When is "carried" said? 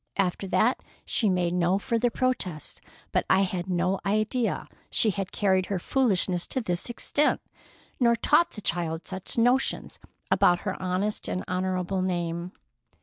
5.31-5.67